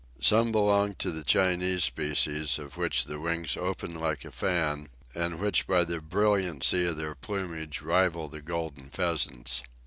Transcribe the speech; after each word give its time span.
Some 0.19 0.51
belonged 0.51 0.97
to 0.97 1.11
the 1.11 1.23
Chinese 1.23 1.83
species, 1.83 2.57
of 2.57 2.75
which 2.75 3.03
the 3.05 3.19
wings 3.19 3.55
open 3.55 3.93
like 3.99 4.25
a 4.25 4.31
fan, 4.31 4.89
and 5.13 5.39
which 5.39 5.67
by 5.67 5.83
the 5.83 6.01
brilliancy 6.01 6.87
of 6.87 6.97
their 6.97 7.13
plumage 7.13 7.81
rival 7.83 8.27
the 8.27 8.41
golden 8.41 8.89
pheasants. 8.89 9.61